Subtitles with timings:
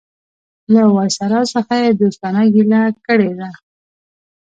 [0.73, 3.49] له وایسرا څخه یې دوستانه ګیله کړې ده.